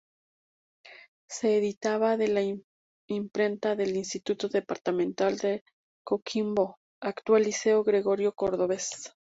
Se 1.29 1.59
editaba 1.59 2.15
en 2.15 2.33
la 2.33 2.41
Imprenta 3.07 3.75
del 3.75 3.95
Instituto 3.95 4.47
Departamental 4.49 5.37
de 5.37 5.63
Coquimbo, 6.03 6.79
actual 7.03 7.43
Liceo 7.43 7.83
Gregorio 7.83 8.33
Cordovez. 8.33 8.89